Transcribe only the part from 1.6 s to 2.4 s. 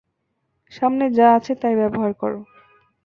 তাই ব্যবহার কর!